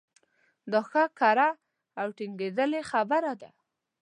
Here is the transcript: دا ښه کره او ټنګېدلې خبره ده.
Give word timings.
دا 0.71 0.79
ښه 0.89 1.03
کره 1.19 1.49
او 2.01 2.07
ټنګېدلې 2.17 2.81
خبره 2.91 3.33
ده. 3.41 3.49